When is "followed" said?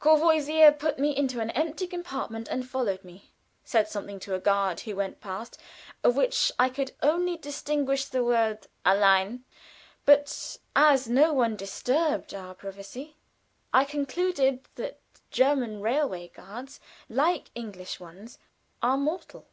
2.68-3.04